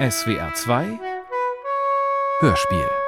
[0.00, 0.98] SWR 2
[2.40, 2.99] Hörspiel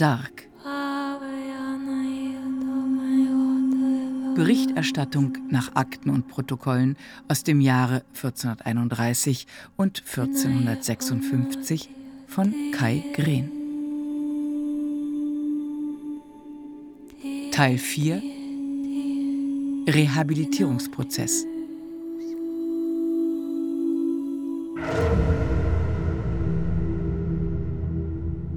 [0.00, 0.48] d'Arc.
[4.34, 6.96] Berichterstattung nach Akten und Protokollen
[7.28, 11.90] aus dem Jahre 1431 und 1456
[12.26, 13.50] von Kai Green.
[17.52, 18.22] Teil 4
[19.86, 21.44] Rehabilitierungsprozess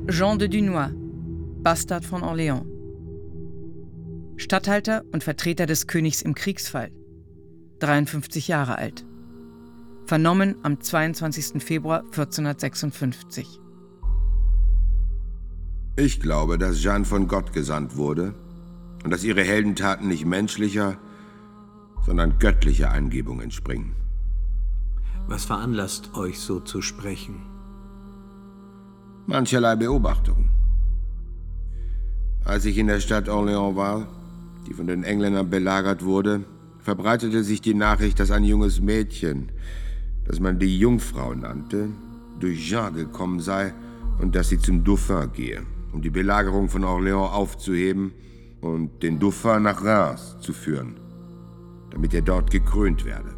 [0.09, 0.91] Jean de Dunois,
[1.64, 2.66] Bastard von Orléans.
[4.36, 6.92] Statthalter und Vertreter des Königs im Kriegsfall.
[7.80, 9.06] 53 Jahre alt.
[10.06, 11.64] Vernommen am 22.
[11.64, 13.61] Februar 1456.
[15.95, 18.34] Ich glaube, dass Jeanne von Gott gesandt wurde
[19.06, 20.97] und dass ihre Heldentaten nicht menschlicher,
[22.06, 23.95] sondern göttlicher Eingebung entspringen.
[25.28, 27.41] Was veranlasst euch so zu sprechen?
[29.28, 30.62] Mancherlei Beobachtungen.
[32.45, 34.05] Als ich in der Stadt Orléans war,
[34.67, 36.43] die von den Engländern belagert wurde,
[36.79, 39.49] verbreitete sich die Nachricht, dass ein junges Mädchen,
[40.25, 41.87] das man die Jungfrau nannte,
[42.41, 43.73] durch Jean gekommen sei
[44.19, 45.61] und dass sie zum Dauphin gehe,
[45.93, 48.11] um die Belagerung von Orléans aufzuheben
[48.59, 50.95] und den Dauphin nach Reims zu führen,
[51.91, 53.33] damit er dort gekrönt werde.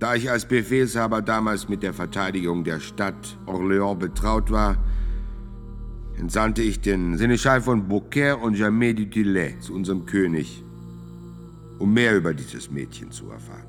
[0.00, 4.76] Da ich als Befehlshaber damals mit der Verteidigung der Stadt Orléans betraut war,
[6.18, 10.62] entsandte ich den Seneschall von Beaucaire und Jamais du Tillet zu unserem König,
[11.78, 13.66] um mehr über dieses Mädchen zu erfahren.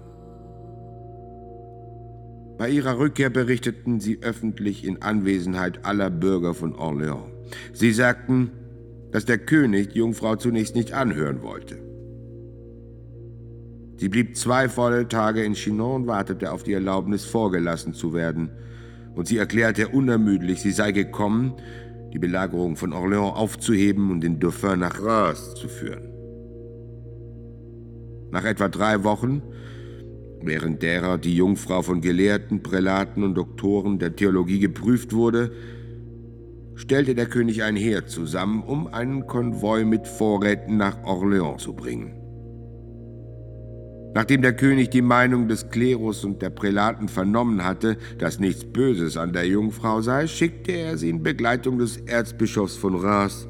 [2.57, 7.29] Bei ihrer Rückkehr berichteten sie öffentlich in Anwesenheit aller Bürger von Orléans.
[7.73, 8.51] Sie sagten,
[9.11, 11.77] dass der König die Jungfrau zunächst nicht anhören wollte.
[13.97, 18.51] Sie blieb zwei volle Tage in Chinon und wartete auf die Erlaubnis, vorgelassen zu werden.
[19.15, 21.53] Und sie erklärte unermüdlich, sie sei gekommen,
[22.17, 26.09] die Belagerung von Orléans aufzuheben und den Dauphin nach Reims zu führen.
[28.31, 29.43] Nach etwa drei Wochen,
[30.41, 35.51] während derer die Jungfrau von Gelehrten, Prälaten und Doktoren der Theologie geprüft wurde,
[36.73, 42.15] stellte der König ein Heer zusammen, um einen Konvoi mit Vorräten nach Orléans zu bringen.
[44.13, 49.17] Nachdem der König die Meinung des Klerus und der Prälaten vernommen hatte, dass nichts Böses
[49.17, 53.47] an der Jungfrau sei, schickte er sie in Begleitung des Erzbischofs von Reims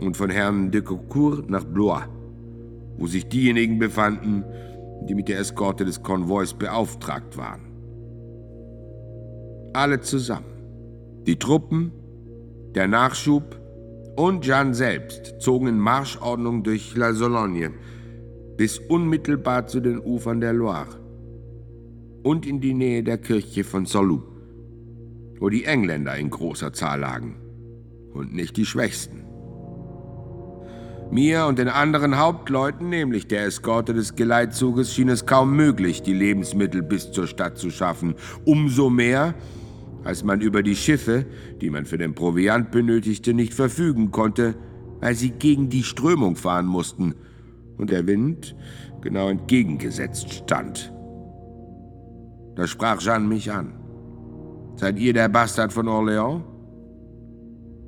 [0.00, 2.04] und von Herrn de Courcourt nach Blois,
[2.96, 4.44] wo sich diejenigen befanden,
[5.08, 7.62] die mit der Eskorte des Konvois beauftragt waren.
[9.72, 10.46] Alle zusammen.
[11.26, 11.92] Die Truppen,
[12.74, 13.60] der Nachschub
[14.16, 17.72] und Jeanne selbst zogen in Marschordnung durch La Sologne,
[18.58, 21.00] bis unmittelbar zu den Ufern der Loire
[22.24, 24.20] und in die Nähe der Kirche von Solou,
[25.38, 27.36] wo die Engländer in großer Zahl lagen
[28.12, 29.22] und nicht die Schwächsten.
[31.12, 36.12] Mir und den anderen Hauptleuten, nämlich der Eskorte des Geleitzuges, schien es kaum möglich, die
[36.12, 38.16] Lebensmittel bis zur Stadt zu schaffen.
[38.44, 39.34] Umso mehr,
[40.02, 41.24] als man über die Schiffe,
[41.60, 44.56] die man für den Proviant benötigte, nicht verfügen konnte,
[45.00, 47.14] weil sie gegen die Strömung fahren mussten–
[47.78, 48.54] und der Wind
[49.00, 50.92] genau entgegengesetzt stand.
[52.56, 53.74] Da sprach Jeanne mich an.
[54.76, 56.42] Seid ihr der Bastard von Orléans?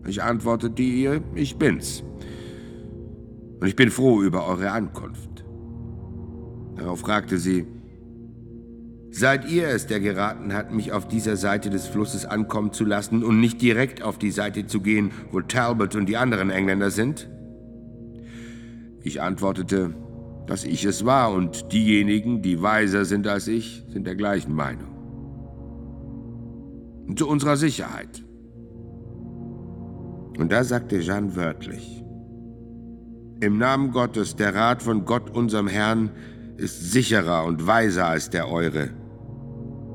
[0.06, 2.02] Ich antwortete ihr, ich bin's.
[3.60, 5.44] Und ich bin froh über eure Ankunft.
[6.76, 7.66] Darauf fragte sie,
[9.12, 13.24] Seid ihr es, der geraten hat, mich auf dieser Seite des Flusses ankommen zu lassen
[13.24, 17.28] und nicht direkt auf die Seite zu gehen, wo Talbot und die anderen Engländer sind?
[19.02, 19.94] Ich antwortete,
[20.46, 24.88] dass ich es war und diejenigen, die weiser sind als ich, sind der gleichen Meinung.
[27.06, 28.24] Und zu unserer Sicherheit.
[30.38, 32.04] Und da sagte Jeanne wörtlich,
[33.40, 36.10] im Namen Gottes, der Rat von Gott, unserem Herrn,
[36.58, 38.90] ist sicherer und weiser als der eure.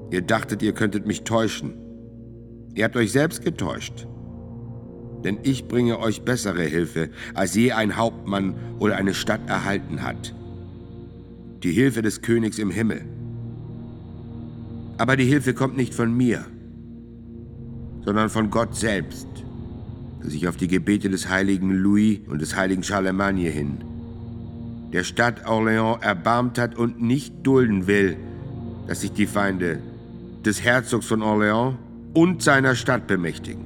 [0.09, 1.73] Ihr dachtet, ihr könntet mich täuschen.
[2.73, 4.07] Ihr habt euch selbst getäuscht.
[5.25, 10.35] Denn ich bringe euch bessere Hilfe, als je ein Hauptmann oder eine Stadt erhalten hat.
[11.63, 13.01] Die Hilfe des Königs im Himmel.
[14.99, 16.45] Aber die Hilfe kommt nicht von mir,
[18.05, 19.27] sondern von Gott selbst
[20.21, 23.77] sich auf die Gebete des heiligen Louis und des heiligen Charlemagne hin,
[24.93, 28.15] der Stadt Orléans erbarmt hat und nicht dulden will,
[28.87, 29.79] dass sich die Feinde
[30.45, 31.75] des Herzogs von Orléans
[32.13, 33.64] und seiner Stadt bemächtigen.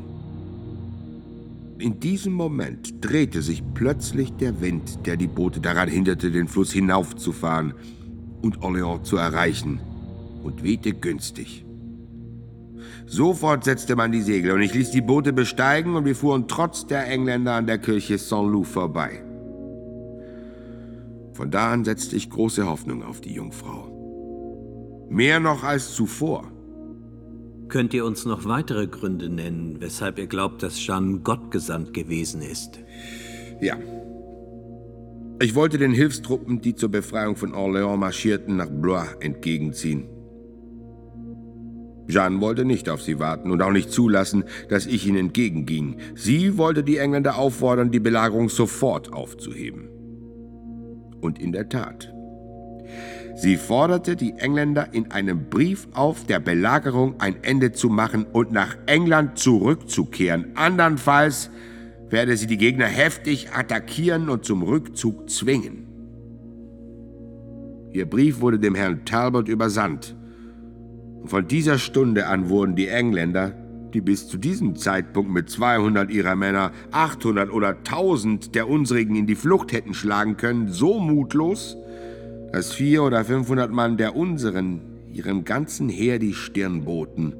[1.79, 6.73] In diesem Moment drehte sich plötzlich der Wind, der die Boote daran hinderte, den Fluss
[6.73, 7.73] hinaufzufahren
[8.41, 9.79] und Orléans zu erreichen,
[10.43, 11.65] und wehte günstig.
[13.05, 16.85] Sofort setzte man die Segel und ich ließ die Boote besteigen und wir fuhren trotz
[16.85, 19.23] der Engländer an der Kirche Saint-Loup vorbei.
[21.33, 25.07] Von da an setzte ich große Hoffnung auf die Jungfrau.
[25.09, 26.51] Mehr noch als zuvor.
[27.69, 32.41] Könnt ihr uns noch weitere Gründe nennen, weshalb ihr glaubt, dass Jeanne Gott gesandt gewesen
[32.41, 32.79] ist?
[33.61, 33.77] Ja.
[35.39, 40.09] Ich wollte den Hilfstruppen, die zur Befreiung von Orléans marschierten, nach Blois entgegenziehen.
[42.07, 45.97] Jeanne wollte nicht auf sie warten und auch nicht zulassen, dass ich ihnen entgegenging.
[46.15, 49.89] Sie wollte die Engländer auffordern, die Belagerung sofort aufzuheben.
[51.21, 52.11] Und in der Tat.
[53.41, 58.51] Sie forderte die Engländer in einem Brief auf, der Belagerung ein Ende zu machen und
[58.51, 60.47] nach England zurückzukehren.
[60.55, 61.49] Andernfalls
[62.09, 65.87] werde sie die Gegner heftig attackieren und zum Rückzug zwingen.
[67.93, 70.17] Ihr Brief wurde dem Herrn Talbot übersandt.
[71.23, 73.55] Von dieser Stunde an wurden die Engländer,
[73.93, 79.27] die bis zu diesem Zeitpunkt mit 200 ihrer Männer 800 oder 1000 der unsrigen in
[79.27, 81.77] die Flucht hätten schlagen können, so mutlos,
[82.51, 84.81] dass 400 oder 500 Mann der unseren
[85.11, 87.33] ihrem ganzen Heer die Stirn boten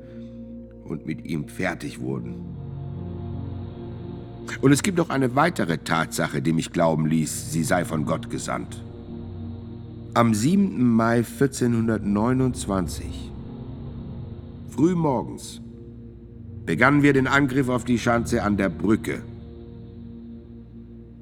[0.84, 2.58] und mit ihm fertig wurden.
[4.62, 8.30] Und es gibt noch eine weitere Tatsache, die mich glauben ließ, sie sei von Gott
[8.30, 8.84] gesandt.
[10.16, 10.84] Am 7.
[10.84, 13.32] Mai 1429
[14.70, 15.62] Früh morgens
[16.66, 19.22] begannen wir den Angriff auf die Schanze an der Brücke.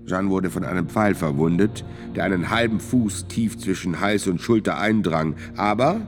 [0.08, 1.84] Jeanne wurde von einem Pfeil verwundet,
[2.16, 6.02] der einen halben Fuß tief zwischen Hals und Schulter eindrang, aber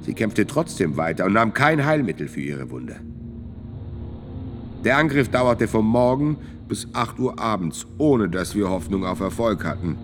[0.00, 2.96] sie kämpfte trotzdem weiter und nahm kein Heilmittel für ihre Wunde.
[4.84, 6.36] Der Angriff dauerte vom Morgen
[6.68, 9.96] bis 8 Uhr abends, ohne dass wir Hoffnung auf Erfolg hatten,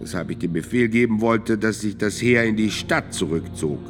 [0.00, 3.80] weshalb ich den Befehl geben wollte, dass sich das Heer in die Stadt zurückzog.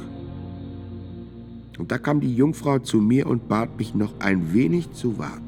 [1.79, 5.42] Und da kam die Jungfrau zu mir und bat mich noch ein wenig zu warten.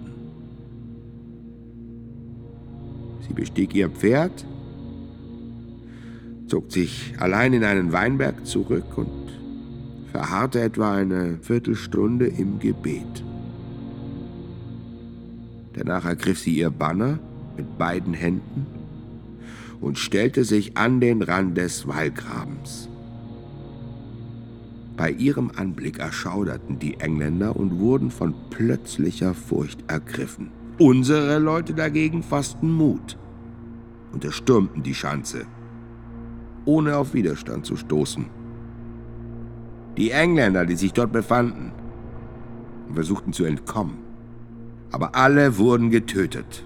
[3.27, 4.45] Sie bestieg ihr Pferd,
[6.47, 9.09] zog sich allein in einen Weinberg zurück und
[10.11, 13.23] verharrte etwa eine Viertelstunde im Gebet.
[15.73, 17.19] Danach ergriff sie ihr Banner
[17.57, 18.65] mit beiden Händen
[19.81, 22.89] und stellte sich an den Rand des Wallgrabens.
[24.95, 30.49] Bei ihrem Anblick erschauderten die Engländer und wurden von plötzlicher Furcht ergriffen.
[30.77, 33.17] Unsere Leute dagegen fassten Mut
[34.11, 35.45] und erstürmten die Schanze,
[36.65, 38.25] ohne auf Widerstand zu stoßen.
[39.97, 41.71] Die Engländer, die sich dort befanden,
[42.93, 43.97] versuchten zu entkommen,
[44.91, 46.65] aber alle wurden getötet.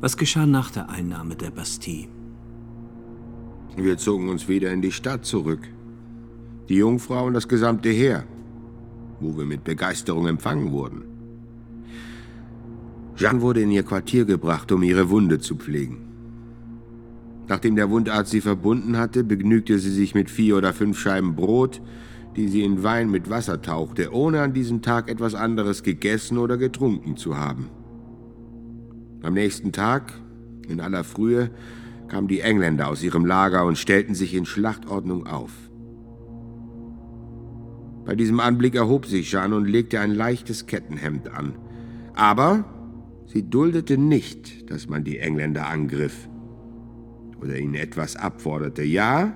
[0.00, 2.08] Was geschah nach der Einnahme der Bastille?
[3.76, 5.68] Wir zogen uns wieder in die Stadt zurück
[6.68, 8.24] die Jungfrau und das gesamte Heer,
[9.20, 11.15] wo wir mit Begeisterung empfangen wurden.
[13.16, 16.06] Jeanne wurde in ihr Quartier gebracht, um ihre Wunde zu pflegen.
[17.48, 21.80] Nachdem der Wundarzt sie verbunden hatte, begnügte sie sich mit vier oder fünf Scheiben Brot,
[22.36, 26.58] die sie in Wein mit Wasser tauchte, ohne an diesem Tag etwas anderes gegessen oder
[26.58, 27.70] getrunken zu haben.
[29.22, 30.12] Am nächsten Tag,
[30.68, 31.50] in aller Frühe,
[32.08, 35.52] kamen die Engländer aus ihrem Lager und stellten sich in Schlachtordnung auf.
[38.04, 41.54] Bei diesem Anblick erhob sich Jeanne und legte ein leichtes Kettenhemd an.
[42.14, 42.64] Aber
[43.26, 46.28] sie duldete nicht, dass man die Engländer angriff
[47.40, 48.82] oder ihnen etwas abforderte.
[48.82, 49.34] Ja,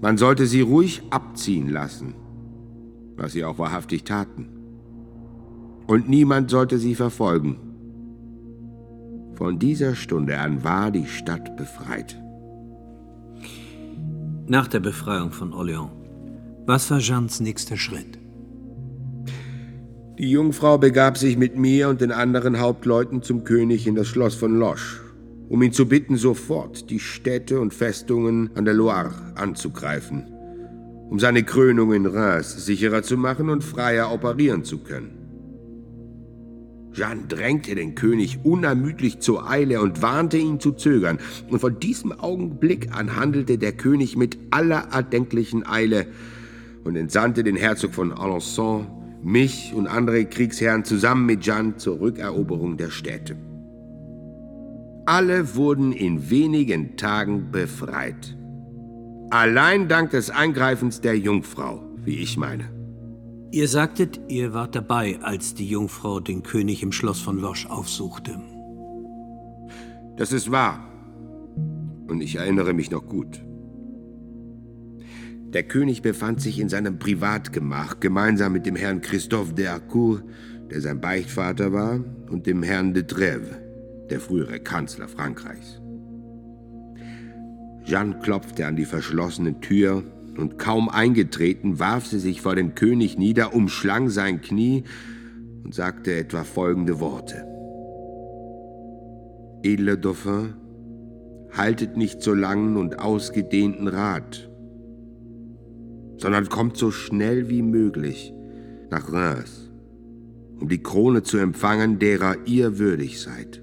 [0.00, 2.14] man sollte sie ruhig abziehen lassen,
[3.16, 4.48] was sie auch wahrhaftig taten.
[5.86, 7.56] Und niemand sollte sie verfolgen.
[9.34, 12.20] Von dieser Stunde an war die Stadt befreit.
[14.46, 15.90] Nach der Befreiung von Orléans,
[16.66, 18.21] was war Jeannes nächster Schritt?
[20.18, 24.34] Die Jungfrau begab sich mit mir und den anderen Hauptleuten zum König in das Schloss
[24.34, 25.00] von Loche,
[25.48, 30.26] um ihn zu bitten, sofort die Städte und Festungen an der Loire anzugreifen,
[31.08, 35.18] um seine Krönung in Reims sicherer zu machen und freier operieren zu können.
[36.92, 41.20] Jeanne drängte den König unermüdlich zur Eile und warnte ihn zu zögern.
[41.48, 46.06] Und von diesem Augenblick an handelte der König mit aller erdenklichen Eile
[46.84, 48.86] und entsandte den Herzog von Alençon,
[49.22, 53.36] mich und andere Kriegsherren zusammen mit Jeanne zur Rückeroberung der Städte.
[55.06, 58.36] Alle wurden in wenigen Tagen befreit.
[59.30, 62.70] Allein dank des Eingreifens der Jungfrau, wie ich meine.
[63.50, 68.40] Ihr sagtet, ihr wart dabei, als die Jungfrau den König im Schloss von Loche aufsuchte.
[70.16, 70.86] Das ist wahr.
[72.08, 73.42] Und ich erinnere mich noch gut.
[75.52, 80.24] Der König befand sich in seinem Privatgemach gemeinsam mit dem Herrn Christophe de Harcourt,
[80.70, 83.58] der sein Beichtvater war, und dem Herrn de Trèves,
[84.08, 85.82] der frühere Kanzler Frankreichs.
[87.84, 90.04] Jeanne klopfte an die verschlossene Tür
[90.38, 94.84] und kaum eingetreten, warf sie sich vor dem König nieder, umschlang sein Knie
[95.64, 97.44] und sagte etwa folgende Worte.
[99.62, 100.54] Edler Dauphin,
[101.52, 104.48] haltet nicht so langen und ausgedehnten Rat,
[106.22, 108.32] sondern kommt so schnell wie möglich
[108.90, 109.72] nach Reims,
[110.60, 113.60] um die Krone zu empfangen, derer ihr würdig seid.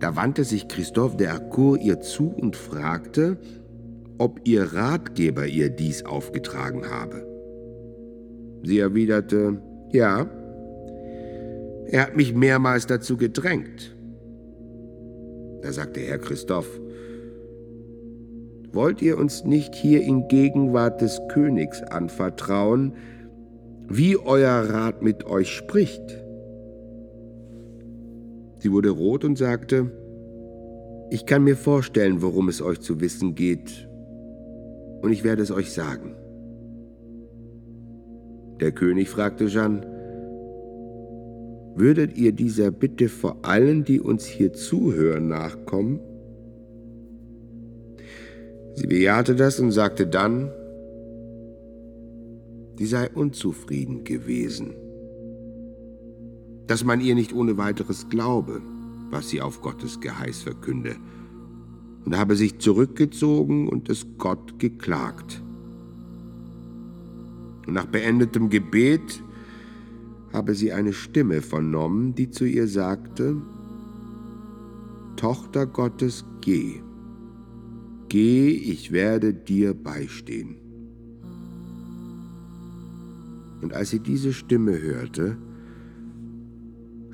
[0.00, 3.38] Da wandte sich Christophe de Harcourt ihr zu und fragte,
[4.18, 7.24] ob ihr Ratgeber ihr dies aufgetragen habe.
[8.64, 10.28] Sie erwiderte, ja,
[11.86, 13.96] er hat mich mehrmals dazu gedrängt.
[15.62, 16.68] Da sagte Herr Christoph,
[18.76, 22.92] wollt ihr uns nicht hier in Gegenwart des Königs anvertrauen,
[23.88, 26.22] wie euer Rat mit euch spricht?
[28.58, 29.90] Sie wurde rot und sagte,
[31.10, 33.88] ich kann mir vorstellen, worum es euch zu wissen geht,
[35.02, 36.14] und ich werde es euch sagen.
[38.60, 39.82] Der König fragte Jeanne,
[41.76, 46.00] würdet ihr dieser Bitte vor allen, die uns hier zuhören, nachkommen?
[48.76, 50.50] Sie bejahte das und sagte dann,
[52.76, 54.74] sie sei unzufrieden gewesen,
[56.66, 58.60] dass man ihr nicht ohne weiteres glaube,
[59.10, 60.96] was sie auf Gottes Geheiß verkünde,
[62.04, 65.42] und habe sich zurückgezogen und es Gott geklagt.
[67.66, 69.22] Und nach beendetem Gebet
[70.34, 73.36] habe sie eine Stimme vernommen, die zu ihr sagte,
[75.16, 76.82] Tochter Gottes, geh,
[78.08, 80.56] geh, ich werde dir beistehen.
[83.62, 85.36] Und als sie diese Stimme hörte,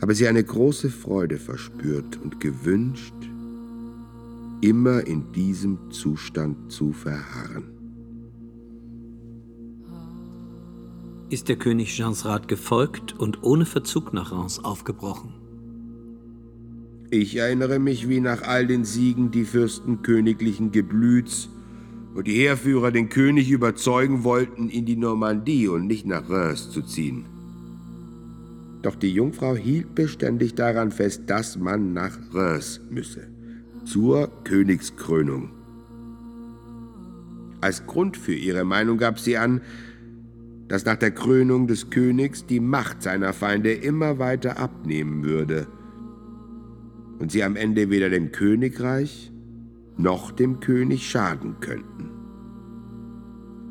[0.00, 3.14] habe sie eine große Freude verspürt und gewünscht,
[4.60, 7.64] immer in diesem Zustand zu verharren.
[11.30, 15.41] Ist der König Jeans Rat gefolgt und ohne Verzug nach Reims aufgebrochen?
[17.14, 21.50] Ich erinnere mich, wie nach all den Siegen die Fürsten königlichen Geblüts
[22.14, 26.80] und die Heerführer den König überzeugen wollten, in die Normandie und nicht nach Reims zu
[26.80, 27.26] ziehen.
[28.80, 33.28] Doch die Jungfrau hielt beständig daran fest, dass man nach Reims müsse
[33.84, 35.50] zur Königskrönung.
[37.60, 39.60] Als Grund für ihre Meinung gab sie an,
[40.66, 45.66] dass nach der Krönung des Königs die Macht seiner Feinde immer weiter abnehmen würde
[47.22, 49.30] und sie am Ende weder dem Königreich
[49.96, 52.10] noch dem König schaden könnten.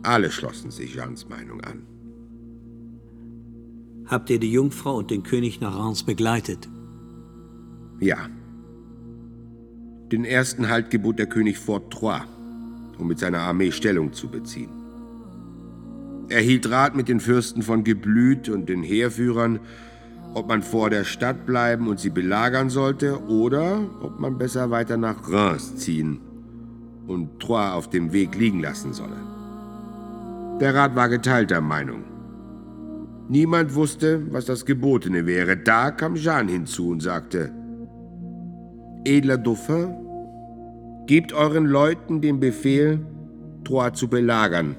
[0.03, 1.85] Alle schlossen sich Jeans Meinung an.
[4.05, 6.69] Habt ihr die Jungfrau und den König nach Reims begleitet?
[7.99, 8.29] Ja.
[10.13, 12.23] Den ersten Halt gebot der König Fort Troyes,
[12.99, 14.69] um mit seiner Armee Stellung zu beziehen.
[16.29, 19.59] Er hielt Rat mit den Fürsten von Geblüt und den Heerführern,
[20.33, 24.97] ob man vor der Stadt bleiben und sie belagern sollte oder ob man besser weiter
[24.97, 26.19] nach Reims ziehen
[27.07, 29.17] und Troyes auf dem Weg liegen lassen solle.
[30.59, 32.03] Der Rat war geteilter Meinung.
[33.27, 35.57] Niemand wusste, was das Gebotene wäre.
[35.57, 37.51] Da kam Jeanne hinzu und sagte,
[39.03, 39.95] Edler Dauphin,
[41.07, 42.99] gebt euren Leuten den Befehl,
[43.63, 44.75] Troyes zu belagern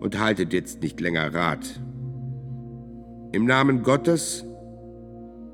[0.00, 1.80] und haltet jetzt nicht länger Rat.
[3.32, 4.44] Im Namen Gottes,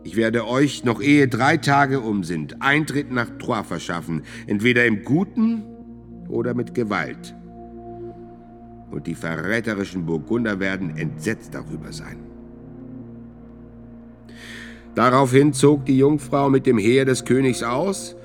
[0.08, 5.04] ich werde euch, noch ehe drei Tage um sind, Eintritt nach Troyes verschaffen, entweder im
[5.04, 5.62] Guten
[6.30, 7.34] oder mit Gewalt.
[8.90, 12.16] Und die verräterischen Burgunder werden entsetzt darüber sein.
[14.94, 18.16] Daraufhin zog die Jungfrau mit dem Heer des Königs aus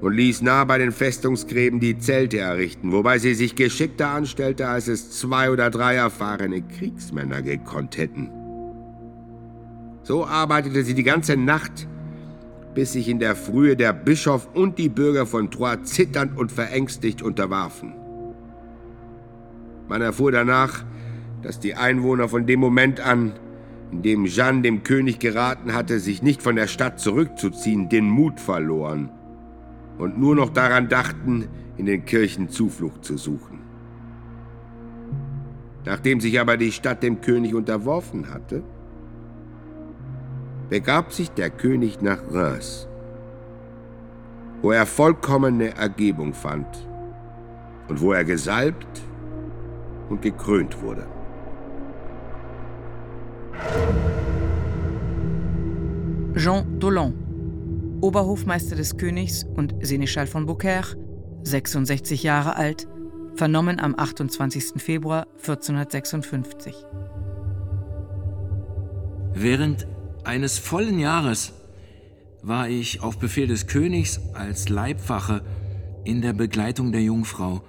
[0.00, 4.88] und ließ nah bei den Festungsgräben die Zelte errichten, wobei sie sich geschickter anstellte, als
[4.88, 8.28] es zwei oder drei erfahrene Kriegsmänner gekonnt hätten.
[10.08, 11.86] So arbeitete sie die ganze Nacht,
[12.74, 17.20] bis sich in der Frühe der Bischof und die Bürger von Troyes zitternd und verängstigt
[17.20, 17.92] unterwarfen.
[19.86, 20.82] Man erfuhr danach,
[21.42, 23.34] dass die Einwohner von dem Moment an,
[23.92, 28.40] in dem Jeanne dem König geraten hatte, sich nicht von der Stadt zurückzuziehen, den Mut
[28.40, 29.10] verloren
[29.98, 33.58] und nur noch daran dachten, in den Kirchen Zuflucht zu suchen.
[35.84, 38.62] Nachdem sich aber die Stadt dem König unterworfen hatte,
[40.68, 42.86] begab sich der König nach Reims,
[44.62, 46.66] wo er vollkommene Ergebung fand
[47.88, 49.02] und wo er gesalbt
[50.08, 51.06] und gekrönt wurde.
[56.34, 57.14] Jean Dolan,
[58.00, 60.94] Oberhofmeister des Königs und Seneschall von Beaucaire,
[61.42, 62.86] 66 Jahre alt,
[63.34, 64.80] vernommen am 28.
[64.82, 66.74] Februar 1456.
[69.34, 69.86] Während
[70.28, 71.54] eines vollen Jahres
[72.42, 75.42] war ich auf Befehl des Königs als Leibwache
[76.04, 77.62] in der Begleitung der Jungfrau.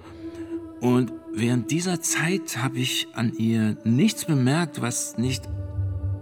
[0.82, 5.48] Und während dieser Zeit habe ich an ihr nichts bemerkt, was nicht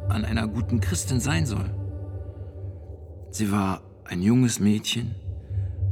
[0.09, 1.75] an einer guten Christin sein soll.
[3.31, 5.17] Sie war ein junges Mädchen,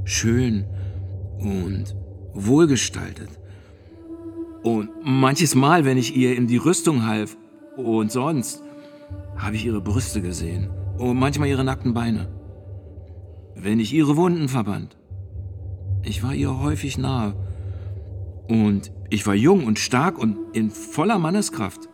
[0.05, 0.65] schön
[1.39, 1.97] und
[2.35, 3.31] wohlgestaltet.
[4.63, 7.37] Und manches Mal, wenn ich ihr in die Rüstung half
[7.77, 8.63] und sonst,
[9.37, 12.29] habe ich ihre Brüste gesehen und manchmal ihre nackten Beine.
[13.55, 14.97] Wenn ich ihre Wunden verband.
[16.03, 17.35] Ich war ihr häufig nahe.
[18.49, 21.89] Und ich war jung und stark und in voller Manneskraft.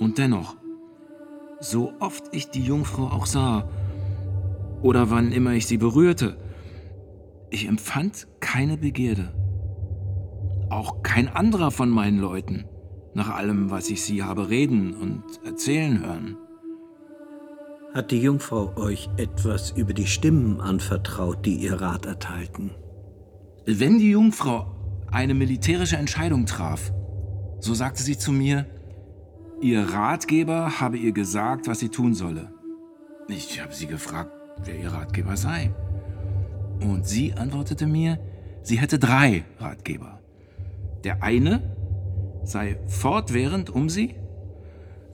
[0.00, 0.56] Und dennoch,
[1.60, 3.68] so oft ich die Jungfrau auch sah,
[4.82, 6.36] oder wann immer ich sie berührte,
[7.50, 9.32] ich empfand keine Begierde.
[10.68, 12.64] Auch kein anderer von meinen Leuten,
[13.14, 16.36] nach allem, was ich sie habe reden und erzählen hören.
[17.94, 22.72] Hat die Jungfrau euch etwas über die Stimmen anvertraut, die ihr Rat erteilten?
[23.66, 24.66] Wenn die Jungfrau
[25.12, 26.92] eine militärische Entscheidung traf,
[27.60, 28.66] so sagte sie zu mir,
[29.60, 32.52] ihr Ratgeber habe ihr gesagt, was sie tun solle.
[33.28, 34.32] Ich habe sie gefragt,
[34.64, 35.72] wer ihr Ratgeber sei.
[36.80, 38.18] Und sie antwortete mir,
[38.62, 40.18] sie hätte drei Ratgeber.
[41.04, 41.62] Der eine
[42.42, 44.16] sei fortwährend um sie,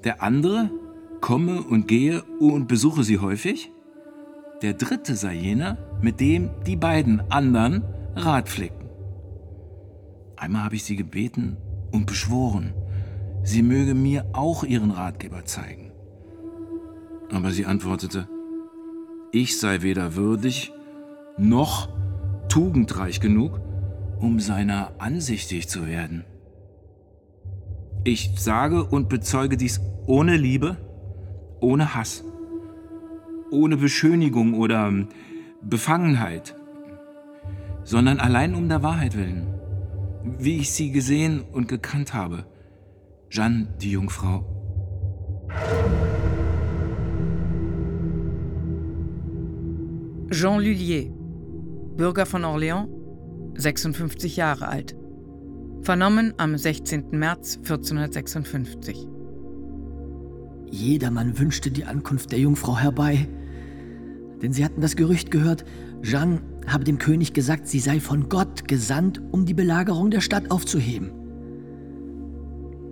[0.03, 0.71] der andere
[1.21, 3.71] komme und gehe und besuche sie häufig.
[4.63, 8.89] Der dritte sei jener, mit dem die beiden anderen Rat pflegten.
[10.37, 11.57] Einmal habe ich sie gebeten
[11.93, 12.73] und beschworen,
[13.43, 15.93] sie möge mir auch ihren Ratgeber zeigen.
[17.31, 18.29] Aber sie antwortete,
[19.33, 20.73] ich sei weder würdig
[21.39, 21.89] noch
[22.49, 23.61] tugendreich genug,
[24.19, 26.25] um seiner ansichtig zu werden.
[28.05, 30.77] Ich sage und bezeuge dies ohne Liebe,
[31.61, 32.25] ohne Hass,
[33.51, 35.09] ohne Beschönigung oder ähm,
[35.63, 36.55] Befangenheit,
[37.85, 39.47] sondern allein um der Wahrheit willen,
[40.39, 42.47] wie ich sie gesehen und gekannt habe.
[43.31, 44.45] Jeanne, die Jungfrau.
[50.31, 51.11] Jean Lullier,
[51.97, 52.89] Bürger von Orléans,
[53.57, 54.97] 56 Jahre alt.
[55.83, 57.11] Vernommen am 16.
[57.11, 59.09] März 1456.
[60.71, 63.29] Jedermann wünschte die Ankunft der Jungfrau herbei,
[64.43, 65.65] denn sie hatten das Gerücht gehört,
[66.03, 70.51] Jeanne habe dem König gesagt, sie sei von Gott gesandt, um die Belagerung der Stadt
[70.51, 71.11] aufzuheben.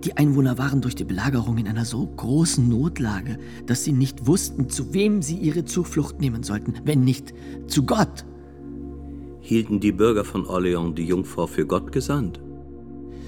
[0.03, 4.69] Die Einwohner waren durch die Belagerung in einer so großen Notlage, dass sie nicht wussten,
[4.69, 7.33] zu wem sie ihre Zuflucht nehmen sollten, wenn nicht
[7.67, 8.25] zu Gott.
[9.41, 12.39] Hielten die Bürger von Orléans die Jungfrau für Gott gesandt?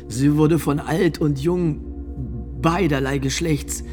[0.07, 1.81] Sie wurde von alt und jung
[2.61, 3.83] beiderlei Geschlechts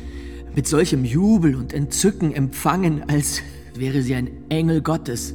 [0.54, 3.42] mit solchem Jubel und Entzücken empfangen, als
[3.74, 5.34] wäre sie ein Engel Gottes.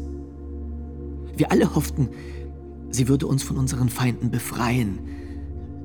[1.36, 2.10] Wir alle hofften,
[2.90, 5.00] sie würde uns von unseren Feinden befreien,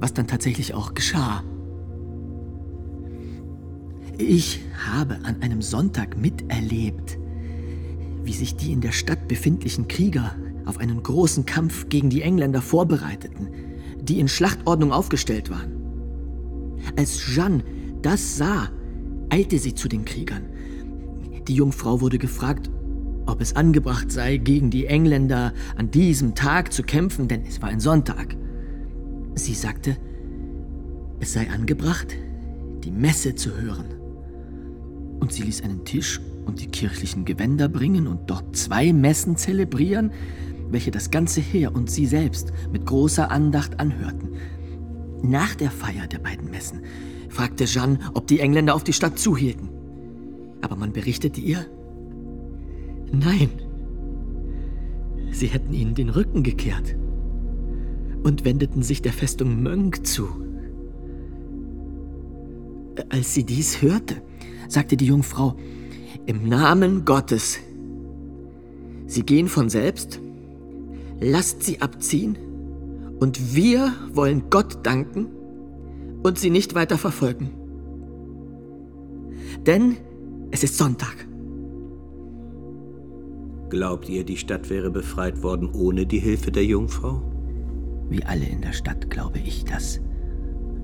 [0.01, 1.43] was dann tatsächlich auch geschah.
[4.19, 7.19] Ich habe an einem Sonntag miterlebt,
[8.25, 10.35] wie sich die in der Stadt befindlichen Krieger
[10.67, 13.49] auf einen großen Kampf gegen die Engländer vorbereiteten,
[14.01, 15.73] die in Schlachtordnung aufgestellt waren.
[16.97, 17.63] Als Jeanne
[18.03, 18.69] das sah,
[19.31, 20.45] eilte sie zu den Kriegern.
[21.47, 22.71] Die Jungfrau wurde gefragt,
[23.27, 27.69] ob es angebracht sei, gegen die Engländer an diesem Tag zu kämpfen, denn es war
[27.69, 28.37] ein Sonntag.
[29.35, 29.97] Sie sagte,
[31.21, 32.17] es sei angebracht,
[32.85, 33.87] die Messe zu hören.
[35.21, 40.13] Und sie ließ einen Tisch und die kirchlichen Gewänder bringen und dort zwei Messen zelebrieren,
[40.71, 44.31] welche das ganze Heer und sie selbst mit großer Andacht anhörten.
[45.23, 46.83] Nach der Feier der beiden Messen
[47.29, 49.69] fragte Jeanne, ob die Engländer auf die Stadt zuhielten.
[50.61, 51.67] Aber man berichtete ihr,
[53.13, 53.51] nein,
[55.31, 56.97] sie hätten ihnen den Rücken gekehrt
[58.23, 60.29] und wendeten sich der Festung Mönk zu.
[63.11, 64.17] Als sie dies hörte,
[64.69, 65.57] sagte die Jungfrau,
[66.27, 67.59] im Namen Gottes,
[69.07, 70.21] sie gehen von selbst,
[71.21, 72.37] lasst sie abziehen
[73.21, 75.29] und wir wollen Gott danken
[76.29, 77.51] und sie nicht weiter verfolgen.
[79.67, 79.97] Denn
[80.51, 81.27] es ist Sonntag.
[83.71, 87.23] Glaubt ihr, die Stadt wäre befreit worden ohne die Hilfe der Jungfrau?
[88.09, 90.01] Wie alle in der Stadt glaube ich das.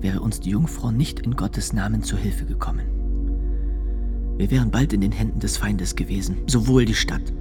[0.01, 2.87] Wäre uns die Jungfrau nicht in Gottes Namen zu Hilfe gekommen.
[4.37, 7.33] Wir wären bald in den Händen des Feindes gewesen, sowohl die Stadt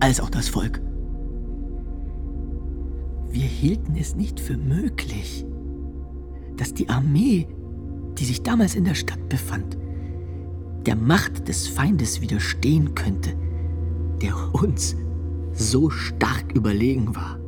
[0.00, 0.80] als auch das Volk.
[3.30, 5.44] Wir hielten es nicht für möglich,
[6.58, 7.46] dass die Armee,
[8.18, 9.78] die sich damals in der Stadt befand,
[10.86, 13.34] der Macht des Feindes widerstehen könnte,
[14.20, 14.96] der uns
[15.52, 17.38] so stark überlegen war.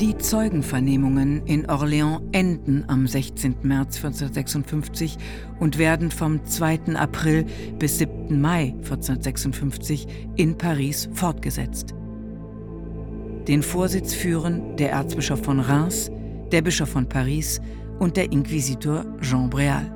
[0.00, 3.56] Die Zeugenvernehmungen in Orléans enden am 16.
[3.62, 5.16] März 1456
[5.60, 6.96] und werden vom 2.
[6.96, 7.46] April
[7.78, 8.40] bis 7.
[8.40, 10.06] Mai 1456
[10.36, 11.94] in Paris fortgesetzt.
[13.46, 16.10] Den Vorsitz führen der Erzbischof von Reims,
[16.50, 17.60] der Bischof von Paris
[17.98, 19.90] und der Inquisitor Jean Bréal.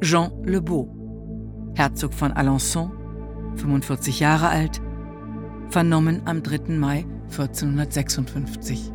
[0.00, 0.88] Jean Le Beau,
[1.74, 2.90] Herzog von Alençon,
[3.54, 4.80] 45 Jahre alt,
[5.68, 6.76] vernommen am 3.
[6.76, 8.92] Mai 1456.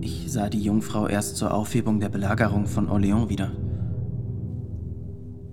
[0.00, 3.52] Ich sah die Jungfrau erst zur Aufhebung der Belagerung von Orléans wieder.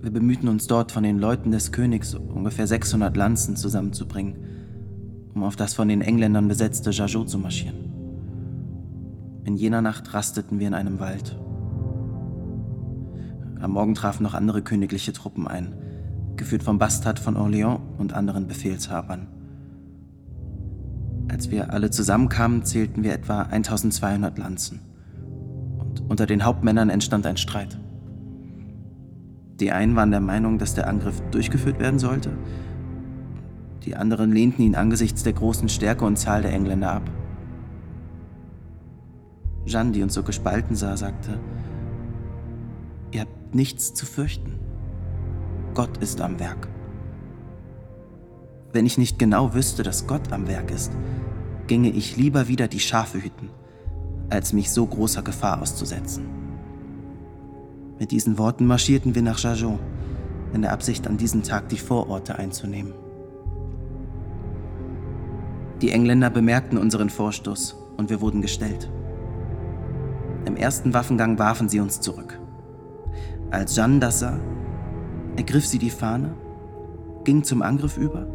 [0.02, 4.36] Wir bemühten uns dort von den Leuten des Königs ungefähr 600 Lanzen zusammenzubringen,
[5.34, 7.92] um auf das von den Engländern besetzte Jajot zu marschieren.
[9.44, 11.36] In jener Nacht rasteten wir in einem Wald
[13.60, 15.74] am Morgen trafen noch andere königliche Truppen ein,
[16.36, 19.28] geführt vom Bastard von Orléans und anderen Befehlshabern.
[21.28, 24.80] Als wir alle zusammenkamen, zählten wir etwa 1200 Lanzen.
[25.78, 27.78] Und unter den Hauptmännern entstand ein Streit.
[29.60, 32.32] Die einen waren der Meinung, dass der Angriff durchgeführt werden sollte.
[33.84, 37.10] Die anderen lehnten ihn angesichts der großen Stärke und Zahl der Engländer ab.
[39.64, 41.40] Jeanne, die uns so gespalten sah, sagte,
[43.12, 44.58] Ihr habt nichts zu fürchten.
[45.74, 46.68] Gott ist am Werk.
[48.72, 50.92] Wenn ich nicht genau wüsste, dass Gott am Werk ist,
[51.66, 53.48] ginge ich lieber wieder die Schafe hüten,
[54.28, 56.45] als mich so großer Gefahr auszusetzen.
[57.98, 59.78] Mit diesen Worten marschierten wir nach Jajon,
[60.52, 62.92] in der Absicht, an diesem Tag die Vororte einzunehmen.
[65.80, 68.90] Die Engländer bemerkten unseren Vorstoß und wir wurden gestellt.
[70.44, 72.38] Im ersten Waffengang warfen sie uns zurück.
[73.50, 74.38] Als Jeanne das sah,
[75.36, 76.34] ergriff sie die Fahne,
[77.24, 78.26] ging zum Angriff über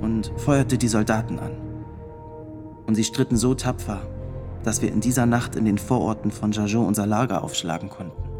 [0.00, 1.52] und feuerte die Soldaten an.
[2.86, 4.02] Und sie stritten so tapfer,
[4.62, 8.33] dass wir in dieser Nacht in den Vororten von Jajon unser Lager aufschlagen konnten.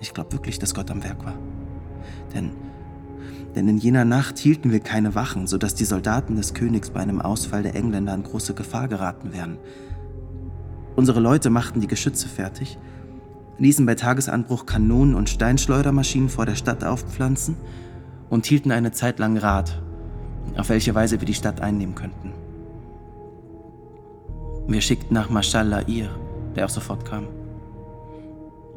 [0.00, 1.38] Ich glaube wirklich, dass Gott am Werk war.
[2.34, 2.52] Denn,
[3.54, 7.20] denn in jener Nacht hielten wir keine Wachen, sodass die Soldaten des Königs bei einem
[7.20, 9.58] Ausfall der Engländer in große Gefahr geraten wären.
[10.96, 12.78] Unsere Leute machten die Geschütze fertig,
[13.58, 17.56] ließen bei Tagesanbruch Kanonen und Steinschleudermaschinen vor der Stadt aufpflanzen
[18.28, 19.82] und hielten eine Zeit lang Rat,
[20.56, 22.32] auf welche Weise wir die Stadt einnehmen könnten.
[24.66, 26.10] Wir schickten nach Marschall Lair,
[26.54, 27.26] der auch sofort kam.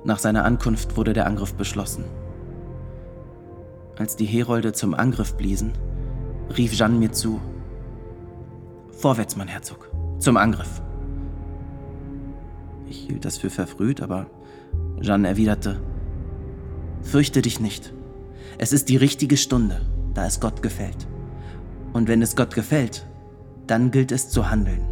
[0.05, 2.03] Nach seiner Ankunft wurde der Angriff beschlossen.
[3.97, 5.73] Als die Herolde zum Angriff bliesen,
[6.57, 7.39] rief Jeanne mir zu:
[8.91, 10.81] Vorwärts, mein Herzog, zum Angriff.
[12.87, 14.27] Ich hielt das für verfrüht, aber
[14.99, 15.79] Jeanne erwiderte,
[17.03, 17.93] Fürchte dich nicht.
[18.57, 19.81] Es ist die richtige Stunde,
[20.13, 21.07] da es Gott gefällt.
[21.91, 23.05] Und wenn es Gott gefällt,
[23.67, 24.87] dann gilt es zu handeln.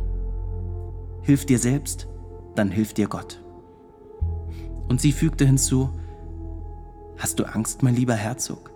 [1.23, 2.07] Hilf dir selbst,
[2.55, 3.41] dann hilft dir Gott.
[4.91, 5.89] Und sie fügte hinzu,
[7.17, 8.71] Hast du Angst, mein lieber Herzog?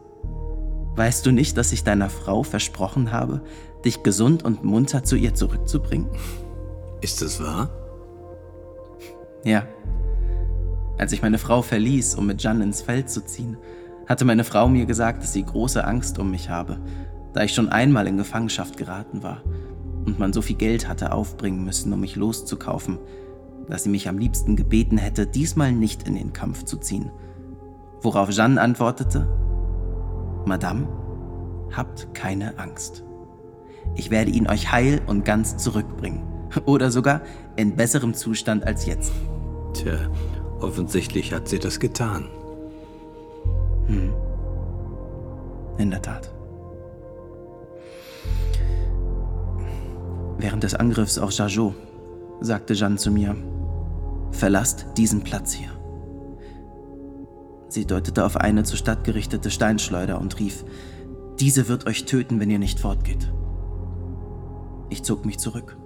[0.95, 3.41] Weißt du nicht, dass ich deiner Frau versprochen habe,
[3.83, 6.07] dich gesund und munter zu ihr zurückzubringen?
[7.01, 7.69] Ist es wahr?
[9.43, 9.67] Ja.
[10.97, 13.57] Als ich meine Frau verließ, um mit Jeanne ins Feld zu ziehen,
[14.07, 16.79] hatte meine Frau mir gesagt, dass sie große Angst um mich habe,
[17.33, 19.43] da ich schon einmal in Gefangenschaft geraten war
[20.05, 22.99] und man so viel Geld hatte aufbringen müssen, um mich loszukaufen,
[23.67, 27.11] dass sie mich am liebsten gebeten hätte, diesmal nicht in den Kampf zu ziehen.
[28.01, 29.27] Worauf Jeanne antwortete,
[30.45, 30.87] Madame,
[31.75, 33.03] habt keine Angst.
[33.95, 36.23] Ich werde ihn euch heil und ganz zurückbringen.
[36.65, 37.21] Oder sogar
[37.55, 39.11] in besserem Zustand als jetzt.
[39.73, 40.09] Tja,
[40.59, 42.27] offensichtlich hat sie das getan.
[43.87, 44.13] Hm.
[45.77, 46.31] In der Tat.
[50.37, 51.73] Während des Angriffs auf Jajot
[52.41, 53.35] sagte Jeanne zu mir,
[54.31, 55.69] verlasst diesen Platz hier.
[57.67, 60.63] Sie deutete auf eine zur Stadt gerichtete Steinschleuder und rief,
[61.39, 63.31] diese wird euch töten, wenn ihr nicht fortgeht.
[64.89, 65.77] Ich zog mich zurück.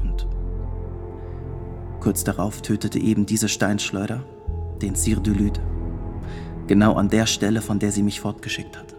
[0.00, 0.28] Und
[2.00, 4.24] kurz darauf tötete eben diese Steinschleuder
[4.82, 5.60] den Sir du Lüde.
[6.68, 8.94] Genau an der Stelle, von der sie mich fortgeschickt hatte.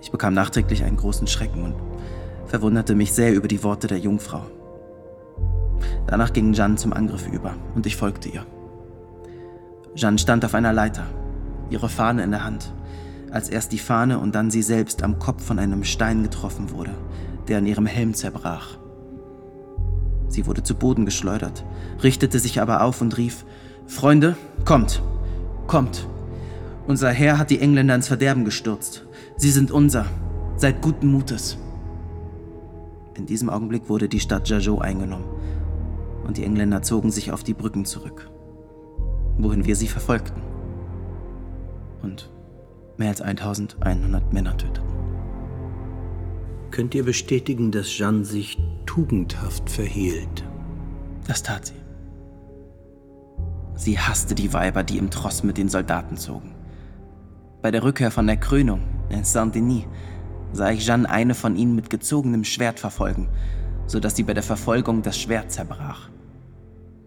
[0.00, 1.74] Ich bekam nachträglich einen großen Schrecken und
[2.48, 4.42] verwunderte mich sehr über die Worte der Jungfrau.
[6.06, 8.44] Danach ging Jeanne zum Angriff über und ich folgte ihr.
[9.94, 11.06] Jeanne stand auf einer Leiter,
[11.70, 12.72] ihre Fahne in der Hand,
[13.30, 16.92] als erst die Fahne und dann sie selbst am Kopf von einem Stein getroffen wurde,
[17.46, 18.78] der an ihrem Helm zerbrach.
[20.28, 21.64] Sie wurde zu Boden geschleudert,
[22.02, 23.44] richtete sich aber auf und rief,
[23.86, 25.02] Freunde, kommt,
[25.66, 26.06] kommt.
[26.86, 29.04] Unser Herr hat die Engländer ins Verderben gestürzt.
[29.36, 30.06] Sie sind unser.
[30.56, 31.58] Seid guten Mutes.
[33.18, 35.24] In diesem Augenblick wurde die Stadt Jajot eingenommen
[36.24, 38.30] und die Engländer zogen sich auf die Brücken zurück,
[39.38, 40.40] wohin wir sie verfolgten
[42.00, 42.30] und
[42.96, 44.88] mehr als 1100 Männer töteten.
[46.70, 50.44] Könnt ihr bestätigen, dass Jeanne sich tugendhaft verhielt?
[51.26, 51.74] Das tat sie.
[53.74, 56.54] Sie hasste die Weiber, die im Tross mit den Soldaten zogen.
[57.62, 59.86] Bei der Rückkehr von der Krönung in Saint-Denis
[60.52, 63.28] sah ich Jeanne eine von ihnen mit gezogenem Schwert verfolgen,
[63.86, 66.08] sodass sie bei der Verfolgung das Schwert zerbrach.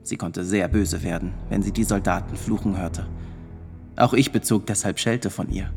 [0.04, 3.08] Sie konnte sehr böse werden, wenn sie die Soldaten fluchen hörte.
[3.95, 5.71] Auch ich bezog deshalb Schelte von ihr,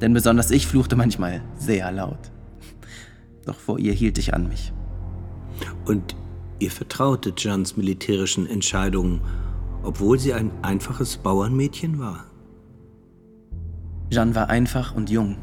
[0.00, 2.30] denn besonders ich fluchte manchmal sehr laut.
[3.46, 4.72] Doch vor ihr hielt ich an mich.
[5.84, 6.16] Und
[6.58, 9.20] ihr vertraute Jeans militärischen Entscheidungen,
[9.82, 12.26] obwohl sie ein einfaches Bauernmädchen war?
[14.10, 15.36] Jeanne war einfach und jung,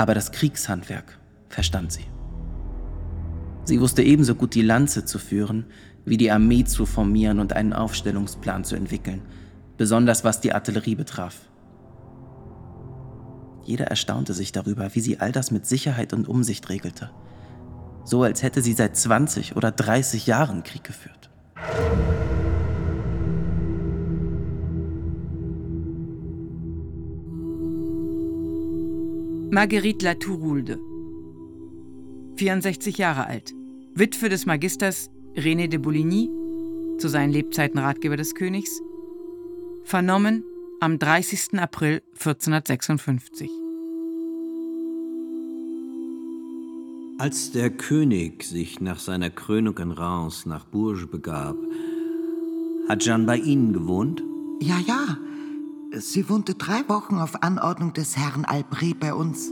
[0.00, 1.18] aber das Kriegshandwerk
[1.50, 2.06] verstand sie.
[3.64, 5.66] Sie wusste ebenso gut die Lanze zu führen,
[6.06, 9.20] wie die Armee zu formieren und einen Aufstellungsplan zu entwickeln,
[9.76, 11.36] besonders was die Artillerie betraf.
[13.62, 17.10] Jeder erstaunte sich darüber, wie sie all das mit Sicherheit und Umsicht regelte.
[18.02, 21.28] So als hätte sie seit 20 oder 30 Jahren Krieg geführt.
[29.52, 30.78] Marguerite Latouroulde,
[32.36, 33.52] 64 Jahre alt,
[33.96, 36.30] Witwe des Magisters René de Bouligny,
[36.98, 38.80] zu seinen Lebzeiten Ratgeber des Königs,
[39.82, 40.44] vernommen
[40.78, 41.58] am 30.
[41.58, 43.50] April 1456.
[47.18, 51.56] Als der König sich nach seiner Krönung in Reims nach Bourges begab,
[52.88, 54.22] hat Jeanne bei Ihnen gewohnt?
[54.60, 55.18] Ja, ja.
[55.92, 59.50] Sie wohnte drei Wochen auf Anordnung des Herrn Albret bei uns.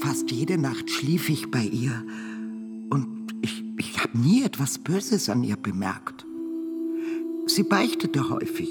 [0.00, 2.04] Fast jede Nacht schlief ich bei ihr.
[2.90, 6.26] Und ich, ich habe nie etwas Böses an ihr bemerkt.
[7.46, 8.70] Sie beichtete häufig,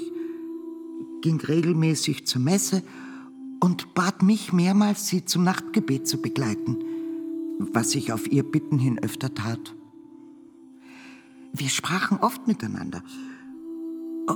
[1.22, 2.82] ging regelmäßig zur Messe
[3.60, 6.76] und bat mich mehrmals, sie zum Nachtgebet zu begleiten
[7.58, 9.74] was ich auf ihr Bitten hin öfter tat.
[11.52, 13.02] Wir sprachen oft miteinander.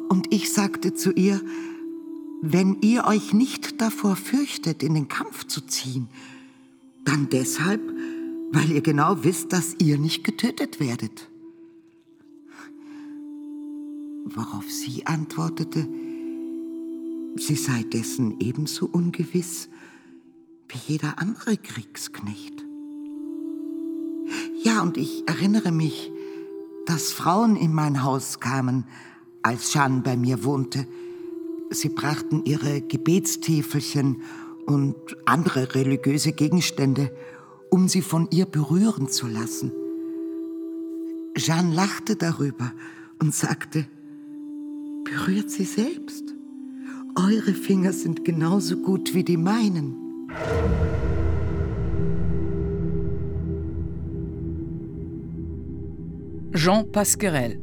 [0.08, 1.40] Und ich sagte zu ihr,
[2.40, 6.08] wenn ihr euch nicht davor fürchtet, in den Kampf zu ziehen,
[7.04, 7.80] dann deshalb,
[8.52, 11.28] weil ihr genau wisst, dass ihr nicht getötet werdet.
[14.24, 15.86] Worauf sie antwortete,
[17.36, 19.68] sie sei dessen ebenso ungewiss
[20.68, 22.64] wie jeder andere Kriegsknecht.
[24.62, 26.10] Ja, und ich erinnere mich,
[26.86, 28.84] dass Frauen in mein Haus kamen,
[29.42, 30.86] als Jeanne bei mir wohnte.
[31.70, 34.22] Sie brachten ihre Gebetstäfelchen
[34.66, 37.10] und andere religiöse Gegenstände,
[37.70, 39.72] um sie von ihr berühren zu lassen.
[41.36, 42.72] Jeanne lachte darüber
[43.20, 43.86] und sagte,
[45.04, 46.34] berührt sie selbst.
[47.14, 49.96] Eure Finger sind genauso gut wie die meinen.
[56.54, 57.61] Jean Pasquerel,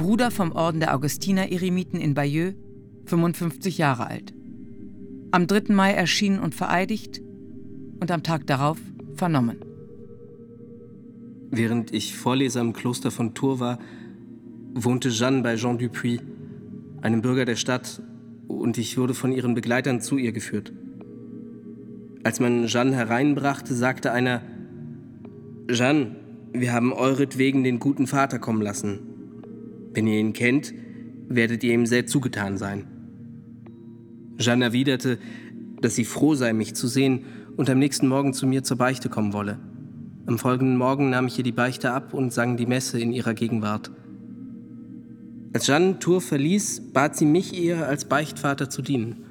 [0.00, 2.54] Bruder vom Orden der Augustiner-Eremiten in Bayeux,
[3.04, 4.32] 55 Jahre alt.
[5.30, 5.74] Am 3.
[5.74, 7.20] Mai erschienen und vereidigt
[8.00, 8.78] und am Tag darauf
[9.14, 9.58] vernommen.
[11.50, 13.78] Während ich Vorleser im Kloster von Tours war,
[14.72, 16.22] wohnte Jeanne bei Jean Dupuis,
[17.02, 18.02] einem Bürger der Stadt,
[18.48, 20.72] und ich wurde von ihren Begleitern zu ihr geführt.
[22.24, 24.40] Als man Jeanne hereinbrachte, sagte einer,
[25.68, 26.16] Jeanne,
[26.54, 29.09] wir haben euretwegen den guten Vater kommen lassen.
[29.92, 30.72] Wenn ihr ihn kennt,
[31.28, 32.86] werdet ihr ihm sehr zugetan sein.
[34.38, 35.18] Jeanne erwiderte,
[35.80, 37.24] dass sie froh sei, mich zu sehen
[37.56, 39.58] und am nächsten Morgen zu mir zur Beichte kommen wolle.
[40.26, 43.34] Am folgenden Morgen nahm ich ihr die Beichte ab und sang die Messe in ihrer
[43.34, 43.90] Gegenwart.
[45.52, 49.24] Als Jeanne Tour verließ, bat sie mich, ihr als Beichtvater zu dienen.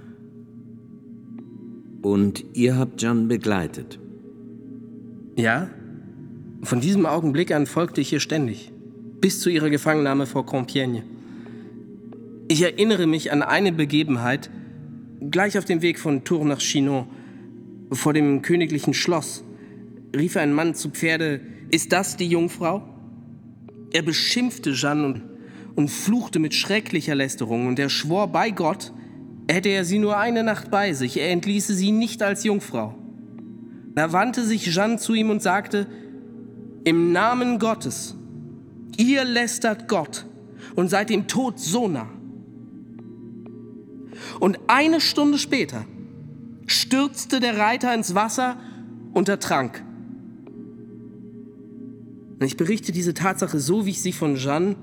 [2.01, 3.99] Und ihr habt Jeanne begleitet?
[5.35, 5.69] Ja,
[6.63, 8.73] von diesem Augenblick an folgte ich ihr ständig,
[9.21, 11.03] bis zu ihrer Gefangennahme vor Compiègne.
[12.47, 14.49] Ich erinnere mich an eine Begebenheit,
[15.29, 17.07] gleich auf dem Weg von Tours nach Chinon,
[17.91, 19.43] vor dem königlichen Schloss,
[20.15, 22.87] rief ein Mann zu Pferde, ist das die Jungfrau?
[23.91, 25.21] Er beschimpfte Jeanne und,
[25.75, 28.93] und fluchte mit schrecklicher Lästerung, und er schwor bei Gott,
[29.47, 32.95] hätte er sie nur eine Nacht bei sich, er entließe sie nicht als Jungfrau.
[33.95, 35.87] Da wandte sich Jeanne zu ihm und sagte,
[36.83, 38.15] im Namen Gottes,
[38.97, 40.25] ihr lästert Gott
[40.75, 42.09] und seid dem Tod so nah.
[44.39, 45.85] Und eine Stunde später
[46.67, 48.57] stürzte der Reiter ins Wasser
[49.13, 49.83] und ertrank.
[52.41, 54.75] Ich berichte diese Tatsache so, wie ich sie von Jeanne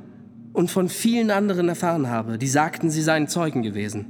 [0.53, 4.07] und von vielen anderen erfahren habe, die sagten, sie seien Zeugen gewesen.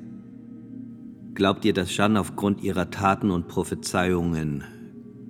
[1.35, 4.65] Glaubt ihr, dass Jeanne aufgrund ihrer Taten und Prophezeiungen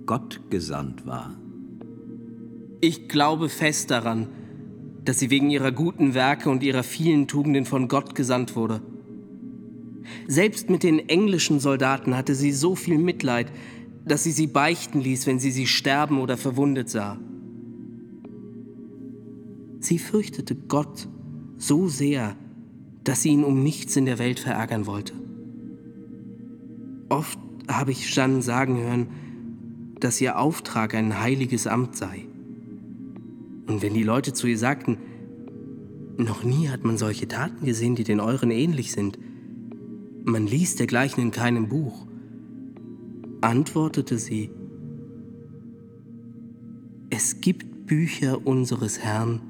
[0.07, 1.35] Gott gesandt war?
[2.81, 4.29] Ich glaube fest daran,
[5.07, 8.83] dass sie wegen ihrer guten Werke und ihrer vielen Tugenden von Gott gesandt wurde.
[10.27, 13.51] Selbst mit den englischen Soldaten hatte sie so viel Mitleid,
[14.05, 17.19] dass sie sie beichten ließ, wenn sie sie sterben oder verwundet sah.
[19.81, 21.09] Sie fürchtete Gott
[21.57, 22.37] so sehr,
[23.05, 25.12] dass sie ihn um nichts in der Welt verärgern wollte.
[27.09, 27.38] Oft
[27.69, 29.07] habe ich Jeanne sagen hören,
[30.01, 32.25] dass ihr Auftrag ein heiliges Amt sei.
[33.66, 34.98] Und wenn die Leute zu ihr sagten,
[36.16, 39.18] noch nie hat man solche Taten gesehen, die den euren ähnlich sind,
[40.24, 42.07] man liest dergleichen in keinem Buch,
[43.40, 44.50] antwortete sie,
[47.11, 49.40] es gibt Bücher unseres Herrn,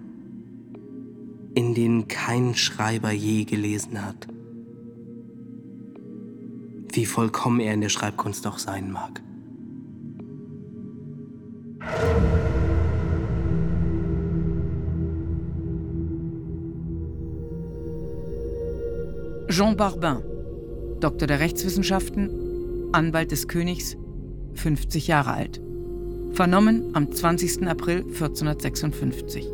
[1.54, 4.28] in denen kein Schreiber je gelesen hat.
[6.92, 9.22] Wie vollkommen er in der Schreibkunst auch sein mag.
[19.48, 20.24] Jean Barbin,
[20.98, 23.96] Doktor der Rechtswissenschaften, Anwalt des Königs,
[24.54, 25.60] 50 Jahre alt.
[26.32, 27.68] Vernommen am 20.
[27.68, 29.46] April 1456.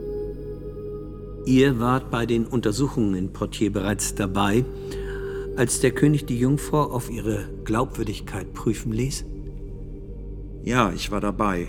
[1.44, 4.64] Ihr wart bei den Untersuchungen in Portier bereits dabei,
[5.56, 9.26] als der König die Jungfrau auf ihre Glaubwürdigkeit prüfen ließ?
[10.64, 11.68] Ja, ich war dabei.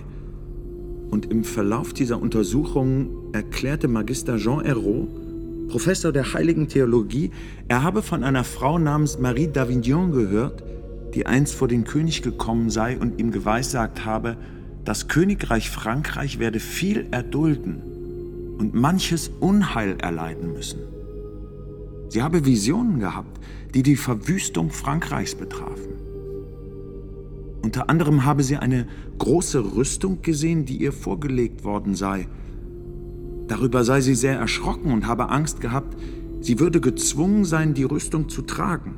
[1.11, 5.22] Und im Verlauf dieser Untersuchungen erklärte Magister Jean Hérault,
[5.67, 7.31] Professor der Heiligen Theologie,
[7.67, 10.63] er habe von einer Frau namens Marie d'Avignon gehört,
[11.13, 14.37] die einst vor den König gekommen sei und ihm geweissagt habe,
[14.85, 17.81] das Königreich Frankreich werde viel erdulden
[18.57, 20.79] und manches Unheil erleiden müssen.
[22.09, 23.39] Sie habe Visionen gehabt,
[23.73, 25.93] die die Verwüstung Frankreichs betrafen.
[27.63, 32.27] Unter anderem habe sie eine große Rüstung gesehen, die ihr vorgelegt worden sei.
[33.47, 35.97] Darüber sei sie sehr erschrocken und habe Angst gehabt,
[36.41, 38.95] sie würde gezwungen sein, die Rüstung zu tragen.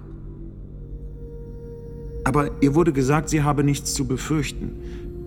[2.24, 4.72] Aber ihr wurde gesagt, sie habe nichts zu befürchten.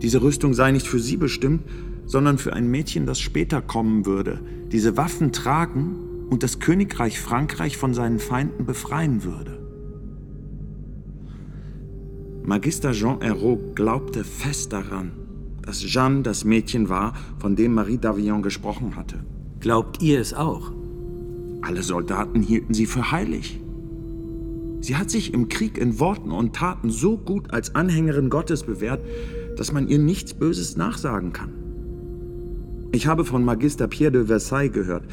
[0.02, 1.62] Diese Rüstung sei nicht für sie bestimmt,
[2.06, 4.40] sondern für ein Mädchen, das später kommen würde,
[4.72, 5.96] diese Waffen tragen
[6.30, 9.58] und das Königreich Frankreich von seinen Feinden befreien würde.
[12.44, 15.12] Magister Jean Hérault glaubte fest daran,
[15.68, 19.16] dass Jeanne das Mädchen war, von dem Marie d'Avignon gesprochen hatte.
[19.60, 20.72] Glaubt ihr es auch?
[21.60, 23.60] Alle Soldaten hielten sie für heilig.
[24.80, 29.04] Sie hat sich im Krieg in Worten und Taten so gut als Anhängerin Gottes bewährt,
[29.58, 31.52] dass man ihr nichts Böses nachsagen kann.
[32.90, 35.04] Ich habe von Magister Pierre de Versailles gehört,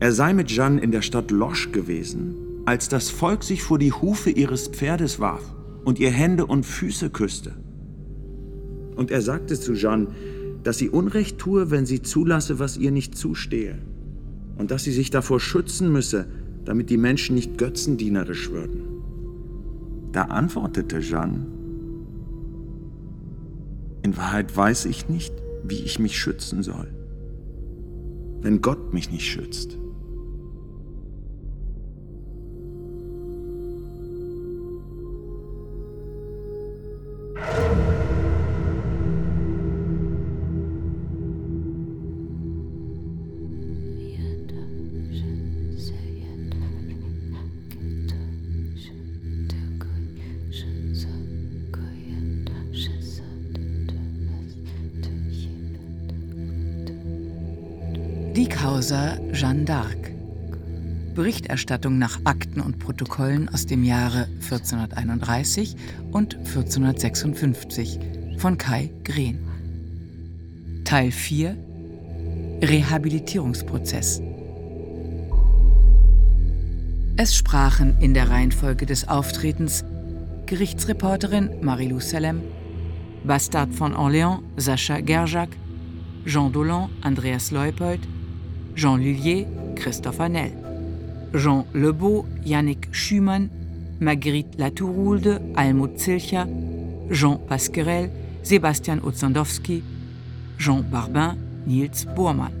[0.00, 2.34] er sei mit Jeanne in der Stadt Loche gewesen,
[2.66, 5.54] als das Volk sich vor die Hufe ihres Pferdes warf
[5.86, 7.63] und ihr Hände und Füße küsste.
[8.96, 10.08] Und er sagte zu Jeanne,
[10.62, 13.78] dass sie Unrecht tue, wenn sie zulasse, was ihr nicht zustehe.
[14.56, 16.26] Und dass sie sich davor schützen müsse,
[16.64, 18.82] damit die Menschen nicht götzendienerisch würden.
[20.12, 21.46] Da antwortete Jeanne,
[24.02, 25.34] in Wahrheit weiß ich nicht,
[25.64, 26.88] wie ich mich schützen soll,
[28.42, 29.78] wenn Gott mich nicht schützt.
[61.54, 65.76] Berichterstattung nach Akten und Protokollen aus dem Jahre 1431
[66.10, 68.00] und 1456
[68.38, 69.38] von Kai Green.
[70.84, 71.56] Teil 4
[72.60, 74.20] Rehabilitierungsprozess.
[77.16, 79.84] Es sprachen in der Reihenfolge des Auftretens
[80.46, 82.40] Gerichtsreporterin Marilou Salem,
[83.22, 85.50] Bastard von Orléans Sascha Gerjak,
[86.26, 88.00] Jean Dolan Andreas Leupold,
[88.74, 89.46] Jean Lullier
[89.76, 90.63] Christopher Nell,
[91.34, 93.50] Jean Lebeau Yannick Schümann,
[93.98, 96.46] Marguerite Latouroulde Almut Zilcher,
[97.10, 98.10] Jean Pasquerel
[98.42, 99.82] Sebastian Otzandowski,
[100.58, 102.52] Jean Barbin Nils Bormann.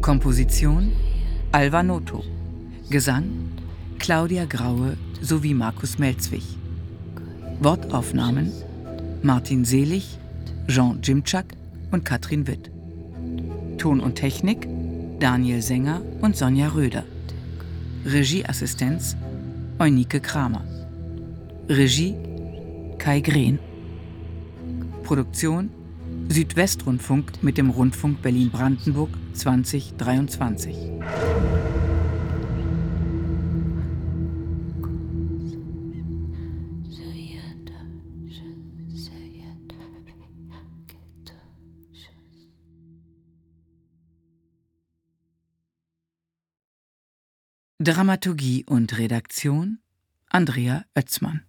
[0.00, 0.92] Komposition
[1.50, 2.22] Alva Noto.
[2.88, 3.24] Gesang
[3.98, 6.44] Claudia Graue sowie Markus Melzwig.
[7.60, 8.52] Wortaufnahmen
[9.22, 10.18] Martin Selig,
[10.68, 11.46] Jean Jimczak
[11.90, 12.70] und Katrin Witt.
[13.76, 14.68] Ton und Technik
[15.20, 17.04] Daniel Sänger und Sonja Röder.
[18.06, 19.16] Regieassistenz
[19.78, 20.64] Eunike Kramer.
[21.68, 22.14] Regie
[22.96, 23.58] Kai Green.
[25.04, 25.68] Produktion
[26.30, 30.74] Südwestrundfunk mit dem Rundfunk Berlin-Brandenburg 2023.
[47.82, 49.78] Dramaturgie und Redaktion
[50.28, 51.46] Andrea Oetzmann